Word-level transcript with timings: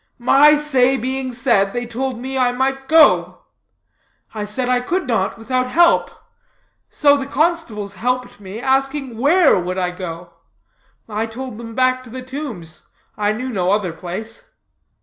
"My 0.17 0.55
say 0.55 0.97
being 0.97 1.31
said, 1.31 1.73
they 1.73 1.85
told 1.85 2.17
me 2.17 2.35
I 2.35 2.51
might 2.53 2.87
go. 2.89 3.41
I 4.33 4.45
said 4.45 4.67
I 4.67 4.79
could 4.79 5.05
not 5.07 5.37
without 5.37 5.67
help. 5.67 6.09
So 6.89 7.15
the 7.15 7.27
constables 7.27 7.93
helped 7.93 8.39
me, 8.39 8.59
asking 8.59 9.19
where 9.19 9.59
would 9.59 9.77
I 9.77 9.91
go? 9.91 10.33
I 11.07 11.27
told 11.27 11.59
them 11.59 11.75
back 11.75 12.03
to 12.05 12.09
the 12.09 12.23
'Tombs.' 12.23 12.87
I 13.15 13.31
knew 13.31 13.49
no 13.51 13.69
other 13.69 13.93
place. 13.93 14.49